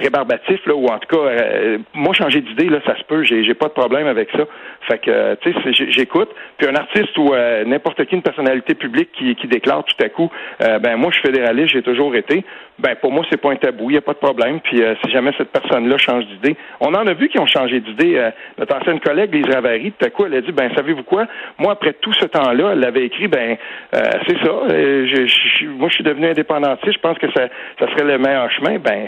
rébarbatif, 0.00 0.64
là, 0.66 0.74
ou 0.74 0.86
en 0.86 0.98
tout 0.98 1.16
cas, 1.16 1.22
euh, 1.22 1.78
moi, 1.94 2.14
changer 2.14 2.40
d'idée, 2.40 2.68
là, 2.68 2.78
ça 2.86 2.96
se 2.96 3.02
peut, 3.04 3.24
j'ai, 3.24 3.44
j'ai 3.44 3.54
pas 3.54 3.66
de 3.66 3.72
problème 3.72 4.06
avec 4.06 4.30
ça. 4.30 4.44
Fait 4.82 4.98
que, 4.98 5.10
euh, 5.10 5.34
tu 5.40 5.52
sais, 5.52 5.90
j'écoute. 5.90 6.30
Puis 6.56 6.68
un 6.68 6.74
artiste 6.74 7.16
ou 7.18 7.34
euh, 7.34 7.64
n'importe 7.64 8.04
qui, 8.04 8.14
une 8.14 8.22
personnalité 8.22 8.74
publique 8.74 9.10
qui, 9.12 9.34
qui 9.34 9.48
déclare 9.48 9.84
tout 9.84 10.04
à 10.04 10.08
coup, 10.08 10.30
ben 10.60 10.96
moi, 10.96 11.10
je 11.10 11.18
suis 11.18 11.26
fédéraliste, 11.26 11.70
j'ai 11.70 11.82
toujours 11.82 12.14
été. 12.14 12.44
Ben 12.78 12.94
pour 12.96 13.12
moi, 13.12 13.24
c'est 13.30 13.40
pas 13.40 13.50
un 13.50 13.56
tabou, 13.56 13.90
il 13.90 13.94
y 13.94 13.96
a 13.96 14.00
pas 14.00 14.12
de 14.12 14.18
problème. 14.18 14.60
Puis 14.60 14.82
si 15.04 15.10
jamais 15.10 15.32
cette 15.36 15.50
personne-là 15.50 15.98
change 15.98 16.26
d'idée, 16.26 16.56
on 16.80 16.94
en 16.94 17.06
a 17.06 17.12
vu 17.12 17.28
qui 17.28 17.38
ont 17.38 17.46
changé 17.46 17.80
d'idée. 17.80 18.30
notre 18.58 18.76
ancienne 18.76 19.00
collègue, 19.00 19.34
Lise 19.34 19.52
Ravary, 19.52 19.92
tout 19.92 20.04
à 20.04 20.10
coup, 20.10 20.26
elle 20.26 20.34
a 20.34 20.40
dit, 20.40 20.52
ben 20.52 20.70
savez-vous 20.74 21.02
quoi 21.08 21.26
Moi, 21.58 21.72
après 21.72 21.94
tout 21.94 22.12
ce 22.14 22.26
temps-là, 22.26 22.70
elle 22.72 22.84
avait 22.84 23.06
écrit, 23.06 23.28
ben 23.28 23.56
c'est 23.92 24.38
ça. 24.38 24.52
Je, 24.68 25.66
moi, 25.66 25.88
je 25.88 25.94
suis 25.94 26.04
devenu 26.04 26.28
indépendantiste. 26.28 26.94
Je 26.94 27.00
pense 27.00 27.18
que 27.18 27.30
ça, 27.32 27.48
ça 27.78 27.86
serait 27.90 28.04
le 28.04 28.18
meilleur 28.18 28.50
chemin. 28.52 28.78
Ben 28.78 29.06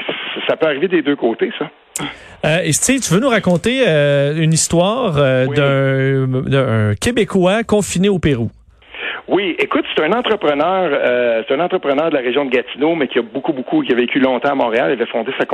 ça 0.49 0.57
peut 0.57 0.67
arriver 0.67 0.89
des 0.89 1.03
deux 1.03 1.17
côtés, 1.17 1.51
ça. 1.59 1.71
Euh, 2.45 2.73
Steve, 2.73 3.01
tu 3.01 3.13
veux 3.13 3.21
nous 3.21 3.29
raconter 3.29 3.85
euh, 3.87 4.35
une 4.37 4.53
histoire 4.53 5.17
euh, 5.19 6.27
d'un 6.27 6.95
Québécois 6.95 7.63
confiné 7.65 8.09
au 8.09 8.19
Pérou? 8.19 8.51
Oui, 9.31 9.55
écoute, 9.61 9.85
c'est 9.95 10.03
un 10.03 10.11
entrepreneur, 10.11 10.91
euh, 10.93 11.45
c'est 11.47 11.55
un 11.55 11.61
entrepreneur 11.61 12.11
de 12.11 12.17
la 12.17 12.21
région 12.21 12.45
de 12.47 12.51
Gatineau, 12.51 12.97
mais 12.97 13.07
qui 13.07 13.21
a 13.21 13.23
beaucoup, 13.23 13.53
beaucoup, 13.53 13.81
qui 13.81 13.93
a 13.93 13.95
vécu 13.95 14.19
longtemps 14.19 14.51
à 14.51 14.55
Montréal. 14.57 14.87
Il 14.89 14.95
avait 14.95 15.07
fondé 15.07 15.31
sa, 15.39 15.47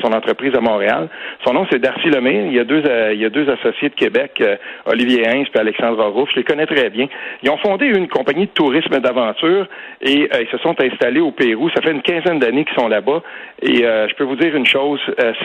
son 0.00 0.12
entreprise 0.14 0.54
à 0.54 0.62
Montréal. 0.62 1.10
Son 1.44 1.52
nom, 1.52 1.66
c'est 1.70 1.78
Darcy 1.78 2.08
Lemay. 2.08 2.46
Il 2.46 2.54
y 2.54 2.58
a 2.58 2.64
deux, 2.64 2.82
euh, 2.86 3.12
il 3.12 3.20
y 3.20 3.26
a 3.26 3.28
deux 3.28 3.46
associés 3.50 3.90
de 3.90 3.94
Québec, 3.94 4.32
euh, 4.40 4.56
Olivier 4.86 5.28
Hins 5.28 5.44
et 5.54 5.58
Alexandre 5.58 6.06
Rouf. 6.06 6.30
Je 6.32 6.36
les 6.36 6.44
connais 6.44 6.64
très 6.64 6.88
bien. 6.88 7.06
Ils 7.42 7.50
ont 7.50 7.58
fondé 7.58 7.84
une 7.84 8.08
compagnie 8.08 8.46
de 8.46 8.52
tourisme 8.52 8.98
d'aventure 8.98 9.66
et 10.00 10.30
ils 10.32 10.48
se 10.50 10.56
sont 10.62 10.74
installés 10.80 11.20
au 11.20 11.32
Pérou. 11.32 11.68
Ça 11.76 11.82
fait 11.82 11.92
une 11.92 12.00
quinzaine 12.00 12.38
d'années 12.38 12.64
qu'ils 12.64 12.80
sont 12.80 12.88
là-bas. 12.88 13.20
Et 13.60 13.82
je 13.82 14.14
peux 14.14 14.24
vous 14.24 14.36
dire 14.36 14.56
une 14.56 14.64
chose, 14.64 15.00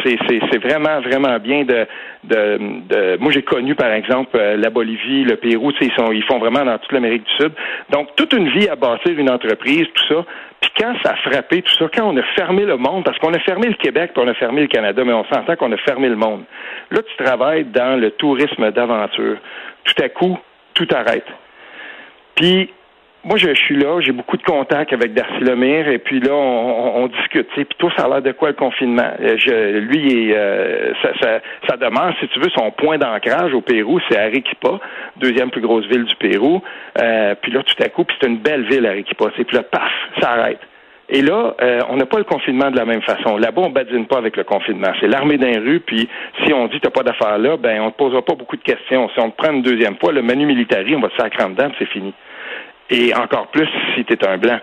c'est, 0.05 0.17
c'est, 0.29 0.57
vraiment, 0.59 1.01
vraiment 1.01 1.37
bien 1.39 1.63
de, 1.65 1.85
de, 2.23 2.59
de... 2.87 3.17
moi, 3.19 3.31
j'ai 3.31 3.41
connu, 3.41 3.75
par 3.75 3.91
exemple, 3.91 4.37
la 4.37 4.69
Bolivie, 4.69 5.23
le 5.23 5.35
Pérou. 5.35 5.71
Ils, 5.81 5.91
sont, 5.97 6.11
ils 6.11 6.23
font 6.23 6.37
vraiment 6.37 6.63
dans 6.63 6.77
toute 6.77 6.91
l'Amérique 6.91 7.23
du 7.23 7.43
Sud. 7.43 7.51
Donc, 7.89 8.15
toute 8.15 8.33
une 8.33 8.49
vie 8.49 8.67
à 8.67 8.75
bâtir 8.75 9.17
une 9.17 9.29
entreprise, 9.29 9.87
tout 9.93 10.15
ça. 10.15 10.25
Puis 10.61 10.71
quand 10.79 10.95
ça 11.03 11.11
a 11.11 11.15
frappé, 11.17 11.61
tout 11.61 11.73
ça, 11.73 11.85
quand 11.93 12.13
on 12.13 12.17
a 12.17 12.23
fermé 12.35 12.65
le 12.65 12.77
monde, 12.77 13.03
parce 13.03 13.17
qu'on 13.19 13.33
a 13.33 13.39
fermé 13.39 13.67
le 13.67 13.73
Québec, 13.73 14.11
puis 14.13 14.23
on 14.23 14.27
a 14.27 14.33
fermé 14.33 14.61
le 14.61 14.67
Canada, 14.67 15.03
mais 15.05 15.13
on 15.13 15.25
s'entend 15.25 15.55
qu'on 15.55 15.71
a 15.71 15.77
fermé 15.77 16.09
le 16.09 16.15
monde. 16.15 16.43
Là, 16.91 17.01
tu 17.01 17.23
travailles 17.23 17.65
dans 17.65 17.99
le 17.99 18.11
tourisme 18.11 18.71
d'aventure. 18.71 19.37
Tout 19.83 20.03
à 20.03 20.09
coup, 20.09 20.39
tout 20.73 20.87
arrête. 20.91 21.27
Puis, 22.35 22.69
moi, 23.25 23.37
je, 23.37 23.53
suis 23.53 23.77
là, 23.77 24.01
j'ai 24.01 24.11
beaucoup 24.11 24.35
de 24.35 24.43
contacts 24.43 24.91
avec 24.91 25.13
Darcy 25.13 25.39
Lemire, 25.39 25.87
et 25.87 25.97
puis 25.97 26.19
là, 26.19 26.33
on, 26.33 27.03
on, 27.03 27.07
discute. 27.07 27.47
Puis 27.55 27.65
toi, 27.77 27.89
ça 27.95 28.03
a 28.03 28.09
l'air 28.09 28.21
de 28.21 28.33
quoi 28.33 28.49
le 28.49 28.55
confinement? 28.55 29.11
Euh, 29.21 29.37
je, 29.37 29.79
lui, 29.79 30.33
euh, 30.33 30.91
ça, 31.01 31.11
ça, 31.21 31.39
ça, 31.69 31.77
demande, 31.77 32.13
si 32.19 32.27
tu 32.27 32.39
veux, 32.39 32.49
son 32.49 32.71
point 32.71 32.97
d'ancrage 32.97 33.53
au 33.53 33.61
Pérou, 33.61 33.99
c'est 34.09 34.19
Arequipa, 34.19 34.79
deuxième 35.17 35.51
plus 35.51 35.61
grosse 35.61 35.85
ville 35.85 36.03
du 36.03 36.15
Pérou. 36.15 36.61
Euh, 37.01 37.33
puis 37.41 37.53
là, 37.53 37.63
tout 37.63 37.81
à 37.81 37.87
coup, 37.87 38.03
puis 38.03 38.17
c'est 38.19 38.27
une 38.27 38.39
belle 38.39 38.63
ville, 38.63 38.85
Arequipa. 38.85 39.29
Puis 39.29 39.45
là, 39.53 39.63
paf, 39.63 39.91
ça 40.19 40.31
arrête. 40.31 40.59
Et 41.07 41.21
là, 41.21 41.55
euh, 41.61 41.79
on 41.89 41.97
n'a 41.97 42.05
pas 42.05 42.17
le 42.17 42.23
confinement 42.25 42.71
de 42.71 42.77
la 42.77 42.85
même 42.85 43.01
façon. 43.03 43.37
Là-bas, 43.37 43.61
on 43.61 43.69
badine 43.69 44.05
pas 44.05 44.17
avec 44.17 44.35
le 44.35 44.43
confinement. 44.43 44.91
C'est 44.99 45.07
l'armée 45.07 45.37
d'un 45.37 45.59
rue, 45.61 45.79
puis 45.79 46.09
si 46.43 46.53
on 46.53 46.67
dit 46.67 46.79
t'as 46.81 46.89
pas 46.89 47.03
d'affaires 47.03 47.37
là, 47.37 47.55
ben 47.55 47.81
on 47.81 47.85
ne 47.85 47.91
te 47.91 47.97
posera 47.97 48.21
pas 48.21 48.35
beaucoup 48.35 48.57
de 48.57 48.63
questions. 48.63 49.09
Si 49.13 49.19
on 49.19 49.29
te 49.29 49.37
prend 49.37 49.53
une 49.53 49.61
deuxième 49.61 49.95
fois, 49.97 50.11
le 50.11 50.21
menu 50.21 50.45
militari, 50.45 50.95
on 50.95 51.01
va 51.01 51.09
te 51.09 51.21
sacrer 51.21 51.43
en 51.43 51.49
dedans, 51.49 51.69
c'est 51.77 51.87
fini 51.87 52.13
et 52.89 53.13
encore 53.15 53.47
plus 53.47 53.69
si 53.95 54.05
tu 54.05 54.17
un 54.25 54.37
blanc. 54.37 54.59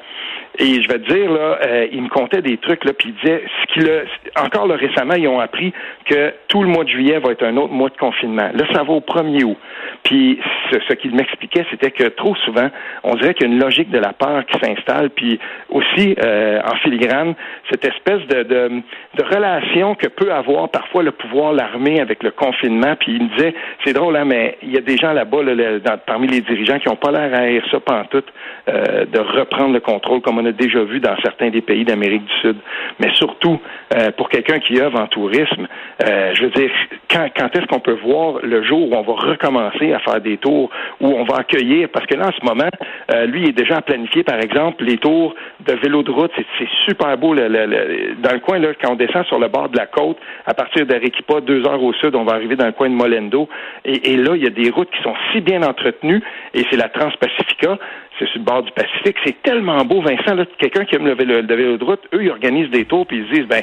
Et 0.58 0.82
je 0.82 0.88
vais 0.88 0.98
te 0.98 1.12
dire, 1.12 1.30
là, 1.30 1.58
euh, 1.64 1.86
il 1.92 2.02
me 2.02 2.08
comptait 2.08 2.42
des 2.42 2.58
trucs, 2.58 2.84
là, 2.84 2.92
puis 2.92 3.10
il 3.10 3.14
disait, 3.14 3.44
ce 3.62 3.72
qu'il 3.72 3.88
a, 3.88 4.44
encore 4.44 4.66
là, 4.66 4.74
récemment, 4.74 5.14
ils 5.14 5.28
ont 5.28 5.38
appris 5.38 5.72
que 6.04 6.34
tout 6.48 6.62
le 6.62 6.68
mois 6.68 6.84
de 6.84 6.88
juillet 6.88 7.18
va 7.20 7.30
être 7.30 7.44
un 7.44 7.56
autre 7.56 7.72
mois 7.72 7.88
de 7.88 7.96
confinement. 7.96 8.50
Là, 8.52 8.64
ça 8.74 8.82
va 8.82 8.92
au 8.92 9.00
1er 9.00 9.44
août. 9.44 9.56
Puis 10.02 10.40
ce, 10.72 10.94
qu'il 10.94 11.14
m'expliquait, 11.14 11.64
c'était 11.70 11.92
que 11.92 12.08
trop 12.08 12.34
souvent, 12.36 12.68
on 13.04 13.14
dirait 13.14 13.34
qu'il 13.34 13.46
y 13.46 13.50
a 13.50 13.54
une 13.54 13.60
logique 13.60 13.90
de 13.90 13.98
la 13.98 14.12
peur 14.12 14.44
qui 14.46 14.58
s'installe, 14.58 15.10
puis 15.10 15.38
aussi, 15.68 16.16
euh, 16.22 16.60
en 16.64 16.74
filigrane, 16.76 17.34
cette 17.70 17.84
espèce 17.84 18.26
de, 18.26 18.42
de, 18.42 18.82
de, 19.16 19.24
relation 19.24 19.94
que 19.94 20.08
peut 20.08 20.32
avoir 20.32 20.68
parfois 20.68 21.04
le 21.04 21.12
pouvoir, 21.12 21.52
l'armée 21.52 22.00
avec 22.00 22.22
le 22.24 22.32
confinement. 22.32 22.96
Puis 22.98 23.12
il 23.14 23.22
me 23.22 23.28
disait, 23.36 23.54
c'est 23.84 23.92
drôle, 23.92 24.16
hein, 24.16 24.24
mais 24.24 24.58
il 24.62 24.72
y 24.72 24.78
a 24.78 24.80
des 24.80 24.96
gens 24.96 25.12
là-bas, 25.12 25.42
là, 25.44 25.96
parmi 26.06 26.26
les 26.26 26.40
dirigeants, 26.40 26.78
qui 26.80 26.88
n'ont 26.88 26.96
pas 26.96 27.12
l'air 27.12 27.32
à 27.38 27.46
air 27.46 27.62
ça 27.70 27.78
pantoute, 27.78 28.26
euh, 28.68 29.04
de 29.06 29.20
reprendre 29.20 29.72
le 29.72 29.80
contrôle, 29.80 30.20
comme 30.20 30.39
on 30.40 30.46
a 30.46 30.52
déjà 30.52 30.82
vu 30.84 31.00
dans 31.00 31.16
certains 31.22 31.50
des 31.50 31.60
pays 31.60 31.84
d'Amérique 31.84 32.24
du 32.24 32.40
Sud. 32.40 32.56
Mais 32.98 33.12
surtout, 33.14 33.60
euh, 33.94 34.10
pour 34.12 34.28
quelqu'un 34.28 34.58
qui 34.58 34.80
œuvre 34.80 34.98
en 34.98 35.06
tourisme, 35.06 35.66
euh, 36.06 36.34
je 36.34 36.44
veux 36.44 36.50
dire, 36.50 36.70
quand, 37.10 37.56
est-ce 37.56 37.66
qu'on 37.66 37.80
peut 37.80 37.98
voir 38.02 38.38
le 38.42 38.62
jour 38.62 38.90
où 38.90 38.94
on 38.94 39.02
va 39.02 39.12
recommencer 39.12 39.92
à 39.92 39.98
faire 39.98 40.20
des 40.20 40.38
tours, 40.38 40.70
où 41.00 41.06
on 41.06 41.24
va 41.24 41.38
accueillir, 41.38 41.88
parce 41.90 42.06
que 42.06 42.14
là, 42.14 42.28
en 42.28 42.32
ce 42.32 42.44
moment, 42.44 42.70
euh, 43.12 43.26
lui, 43.26 43.42
il 43.42 43.48
est 43.50 43.52
déjà 43.52 43.80
planifié, 43.82 44.22
par 44.22 44.40
exemple, 44.40 44.84
les 44.84 44.96
tours 44.96 45.34
de 45.66 45.74
vélo 45.74 46.02
de 46.02 46.10
route, 46.10 46.32
c'est 46.58 46.68
super 46.86 47.16
beau. 47.18 47.34
Dans 47.34 48.32
le 48.32 48.40
coin, 48.40 48.58
là, 48.58 48.68
quand 48.80 48.92
on 48.92 48.96
descend 48.96 49.24
sur 49.26 49.38
le 49.38 49.48
bord 49.48 49.68
de 49.68 49.76
la 49.76 49.86
côte, 49.86 50.18
à 50.46 50.54
partir 50.54 50.86
d'Arequipa, 50.86 51.40
deux 51.40 51.66
heures 51.66 51.82
au 51.82 51.92
sud, 51.94 52.14
on 52.14 52.24
va 52.24 52.32
arriver 52.34 52.56
dans 52.56 52.66
le 52.66 52.72
coin 52.72 52.88
de 52.88 52.94
Molendo. 52.94 53.48
Et 53.84 54.16
là, 54.16 54.34
il 54.36 54.42
y 54.42 54.46
a 54.46 54.50
des 54.50 54.70
routes 54.70 54.90
qui 54.90 55.02
sont 55.02 55.14
si 55.32 55.40
bien 55.40 55.62
entretenues, 55.62 56.22
et 56.54 56.64
c'est 56.70 56.76
la 56.76 56.88
Transpacifica 56.88 57.78
c'est 58.20 58.28
sur 58.28 58.38
le 58.38 58.44
bord 58.44 58.62
du 58.62 58.70
Pacifique. 58.72 59.16
C'est 59.24 59.42
tellement 59.42 59.82
beau, 59.84 60.02
Vincent. 60.02 60.36
Quelqu'un 60.58 60.84
qui 60.84 60.94
aime 60.94 61.06
le 61.06 61.14
vélo, 61.14 61.42
de 61.42 61.84
route, 61.84 62.02
eux, 62.14 62.22
ils 62.22 62.30
organisent 62.30 62.70
des 62.70 62.84
tours 62.84 63.06
puis 63.06 63.18
ils 63.18 63.28
se 63.28 63.40
disent, 63.40 63.48
ben, 63.48 63.62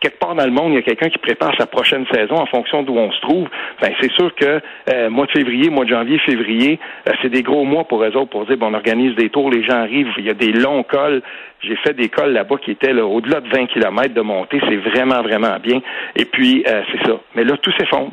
quelque 0.00 0.18
part 0.18 0.34
dans 0.34 0.44
le 0.44 0.50
monde, 0.50 0.72
il 0.72 0.76
y 0.76 0.78
a 0.78 0.82
quelqu'un 0.82 1.10
qui 1.10 1.18
prépare 1.18 1.52
sa 1.58 1.66
prochaine 1.66 2.06
saison 2.12 2.36
en 2.36 2.46
fonction 2.46 2.82
d'où 2.82 2.96
on 2.96 3.12
se 3.12 3.20
trouve. 3.20 3.48
Ben, 3.82 3.92
c'est 4.00 4.10
sûr 4.12 4.34
que 4.34 4.60
euh, 4.92 5.10
mois 5.10 5.26
de 5.26 5.32
février, 5.32 5.68
mois 5.70 5.84
de 5.84 5.90
janvier, 5.90 6.18
février, 6.20 6.78
euh, 7.08 7.12
c'est 7.20 7.28
des 7.30 7.42
gros 7.42 7.64
mois 7.64 7.84
pour 7.84 8.02
eux 8.02 8.16
autres 8.16 8.30
pour 8.30 8.46
dire, 8.46 8.56
bon, 8.56 8.68
on 8.70 8.74
organise 8.74 9.14
des 9.16 9.28
tours, 9.28 9.50
les 9.50 9.64
gens 9.64 9.76
arrivent, 9.76 10.08
il 10.16 10.24
y 10.24 10.30
a 10.30 10.34
des 10.34 10.52
longs 10.52 10.82
cols. 10.82 11.22
J'ai 11.60 11.76
fait 11.76 11.92
des 11.94 12.08
cols 12.08 12.32
là-bas 12.32 12.56
qui 12.64 12.70
étaient 12.70 12.92
au-delà 12.92 13.40
de 13.40 13.48
20 13.48 13.66
km 13.66 14.14
de 14.14 14.20
montée. 14.20 14.60
C'est 14.68 14.76
vraiment, 14.76 15.22
vraiment 15.22 15.58
bien. 15.62 15.80
Et 16.16 16.24
puis, 16.24 16.64
euh, 16.66 16.82
c'est 16.92 17.06
ça. 17.06 17.20
Mais 17.34 17.44
là, 17.44 17.56
tout 17.56 17.72
s'effondre. 17.72 18.12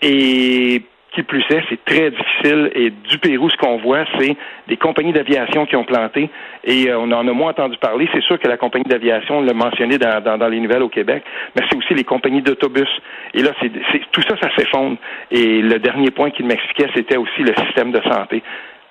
Et 0.00 0.82
qui 1.14 1.22
plus 1.22 1.44
est, 1.50 1.62
c'est 1.68 1.84
très 1.84 2.10
difficile. 2.10 2.70
Et 2.74 2.90
du 2.90 3.18
Pérou, 3.18 3.48
ce 3.50 3.56
qu'on 3.56 3.78
voit, 3.78 4.04
c'est 4.18 4.36
des 4.68 4.76
compagnies 4.76 5.12
d'aviation 5.12 5.66
qui 5.66 5.76
ont 5.76 5.84
planté. 5.84 6.30
Et 6.64 6.88
euh, 6.88 6.98
on 6.98 7.10
en 7.12 7.26
a 7.26 7.32
moins 7.32 7.50
entendu 7.50 7.76
parler. 7.78 8.08
C'est 8.12 8.22
sûr 8.22 8.38
que 8.38 8.48
la 8.48 8.56
compagnie 8.56 8.84
d'aviation 8.84 9.40
l'a 9.40 9.54
mentionné 9.54 9.98
dans, 9.98 10.48
les 10.48 10.60
nouvelles 10.60 10.82
au 10.82 10.88
Québec, 10.88 11.22
mais 11.54 11.62
c'est 11.68 11.76
aussi 11.76 11.94
les 11.94 12.04
compagnies 12.04 12.42
d'autobus. 12.42 12.88
Et 13.32 13.42
là, 13.42 13.50
c'est, 13.60 13.70
tout 14.10 14.22
ça, 14.22 14.36
ça 14.40 14.48
s'effondre. 14.56 14.96
Et 15.30 15.62
le 15.62 15.78
dernier 15.78 16.10
point 16.10 16.30
qu'il 16.30 16.46
m'expliquait, 16.46 16.90
c'était 16.94 17.16
aussi 17.16 17.42
le 17.42 17.54
système 17.64 17.92
de 17.92 18.00
santé. 18.02 18.42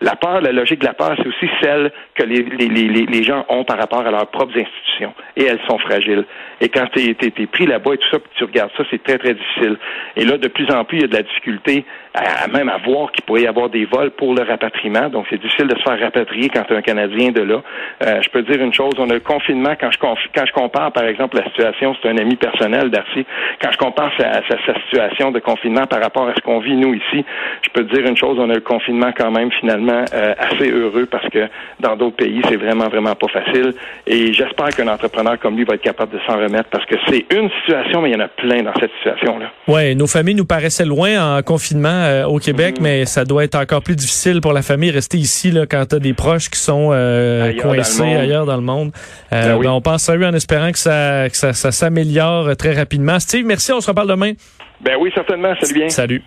La 0.03 0.17
peur, 0.17 0.41
la 0.41 0.51
logique 0.51 0.81
de 0.81 0.85
la 0.85 0.93
peur, 0.93 1.13
c'est 1.15 1.25
aussi 1.25 1.49
celle 1.61 1.89
que 2.15 2.23
les, 2.23 2.43
les, 2.43 2.67
les, 2.67 3.05
les, 3.05 3.23
gens 3.23 3.45
ont 3.47 3.63
par 3.63 3.77
rapport 3.77 4.01
à 4.01 4.11
leurs 4.11 4.27
propres 4.27 4.51
institutions. 4.59 5.13
Et 5.37 5.45
elles 5.45 5.61
sont 5.65 5.77
fragiles. 5.77 6.25
Et 6.59 6.67
quand 6.67 6.87
tu 6.93 7.09
es, 7.09 7.47
pris 7.47 7.65
là-bas 7.65 7.93
et 7.93 7.97
tout 7.97 8.09
ça, 8.11 8.19
puis 8.19 8.29
tu 8.35 8.43
regardes 8.43 8.71
ça, 8.75 8.83
c'est 8.91 9.01
très, 9.01 9.17
très 9.17 9.33
difficile. 9.33 9.77
Et 10.17 10.25
là, 10.25 10.37
de 10.37 10.47
plus 10.49 10.69
en 10.71 10.83
plus, 10.83 10.97
il 10.97 11.01
y 11.01 11.05
a 11.05 11.07
de 11.07 11.15
la 11.15 11.23
difficulté 11.23 11.85
à, 12.13 12.49
même 12.49 12.67
à 12.67 12.77
voir 12.79 13.13
qu'il 13.13 13.23
pourrait 13.23 13.43
y 13.43 13.47
avoir 13.47 13.69
des 13.69 13.85
vols 13.85 14.11
pour 14.11 14.35
le 14.35 14.43
rapatriement. 14.43 15.07
Donc, 15.07 15.25
c'est 15.29 15.41
difficile 15.41 15.67
de 15.67 15.77
se 15.77 15.83
faire 15.83 15.97
rapatrier 15.97 16.49
quand 16.49 16.63
tu 16.63 16.73
es 16.73 16.77
un 16.77 16.81
Canadien 16.81 17.31
de 17.31 17.41
là. 17.41 17.61
Euh, 18.05 18.21
je 18.21 18.29
peux 18.29 18.41
dire 18.43 18.61
une 18.61 18.73
chose, 18.73 18.93
on 18.97 19.09
a 19.09 19.13
le 19.13 19.21
confinement, 19.21 19.73
quand 19.79 19.89
je, 19.89 19.97
quand 19.99 20.45
je 20.45 20.51
compare, 20.51 20.91
par 20.91 21.05
exemple, 21.05 21.37
la 21.37 21.45
situation, 21.45 21.95
c'est 22.01 22.09
un 22.09 22.17
ami 22.17 22.35
personnel, 22.35 22.89
Darcy, 22.89 23.25
quand 23.61 23.71
je 23.71 23.77
compare 23.77 24.11
sa, 24.17 24.33
sa, 24.47 24.73
situation 24.83 25.31
de 25.31 25.39
confinement 25.39 25.85
par 25.87 26.01
rapport 26.01 26.27
à 26.27 26.35
ce 26.35 26.41
qu'on 26.41 26.59
vit, 26.59 26.75
nous, 26.75 26.93
ici, 26.93 27.23
je 27.61 27.69
peux 27.69 27.85
te 27.85 27.95
dire 27.95 28.05
une 28.05 28.17
chose, 28.17 28.37
on 28.39 28.49
a 28.49 28.53
le 28.53 28.61
confinement 28.61 29.11
quand 29.17 29.31
même, 29.31 29.51
finalement, 29.59 29.92
euh, 30.13 30.33
assez 30.37 30.69
heureux 30.69 31.05
parce 31.05 31.27
que 31.29 31.47
dans 31.79 31.95
d'autres 31.95 32.15
pays, 32.15 32.41
c'est 32.49 32.55
vraiment, 32.55 32.89
vraiment 32.89 33.15
pas 33.15 33.27
facile. 33.27 33.73
Et 34.07 34.33
j'espère 34.33 34.69
qu'un 34.69 34.87
entrepreneur 34.87 35.39
comme 35.39 35.55
lui 35.55 35.63
va 35.63 35.75
être 35.75 35.81
capable 35.81 36.13
de 36.13 36.19
s'en 36.27 36.37
remettre 36.37 36.69
parce 36.69 36.85
que 36.85 36.95
c'est 37.07 37.25
une 37.33 37.49
situation, 37.61 38.01
mais 38.01 38.09
il 38.09 38.13
y 38.13 38.15
en 38.15 38.25
a 38.25 38.27
plein 38.27 38.63
dans 38.63 38.73
cette 38.79 38.91
situation-là. 38.97 39.51
Ouais, 39.67 39.95
nos 39.95 40.07
familles 40.07 40.35
nous 40.35 40.45
paraissaient 40.45 40.85
loin 40.85 41.37
en 41.37 41.41
confinement 41.41 41.89
euh, 41.89 42.25
au 42.25 42.39
Québec, 42.39 42.77
mhm. 42.77 42.83
mais 42.83 43.05
ça 43.05 43.25
doit 43.25 43.43
être 43.43 43.55
encore 43.55 43.81
plus 43.81 43.95
difficile 43.95 44.41
pour 44.41 44.53
la 44.53 44.61
famille 44.61 44.91
rester 44.91 45.17
ici 45.17 45.51
là, 45.51 45.65
quand 45.65 45.85
tu 45.85 45.95
as 45.95 45.99
des 45.99 46.13
proches 46.13 46.49
qui 46.49 46.59
sont 46.59 46.89
euh, 46.91 47.53
coincés 47.61 48.15
ailleurs 48.15 48.45
dans 48.45 48.57
le 48.57 48.63
monde. 48.63 48.91
Ben 49.31 49.57
ben, 49.59 49.69
on 49.69 49.81
pense 49.81 50.09
à 50.09 50.15
eux 50.15 50.25
en 50.25 50.33
espérant 50.33 50.71
que 50.71 50.77
ça, 50.77 51.29
que 51.29 51.35
ça, 51.35 51.53
ça 51.53 51.71
s'améliore 51.71 52.55
très 52.55 52.73
rapidement. 52.73 53.19
Steve, 53.19 53.45
merci, 53.45 53.71
on 53.71 53.81
se 53.81 53.87
reparle 53.87 54.09
demain. 54.09 54.33
Ben 54.81 54.97
oui, 54.99 55.11
certainement. 55.13 55.53
Salut 55.61 55.73
bien. 55.73 55.89
Salut. 55.89 56.23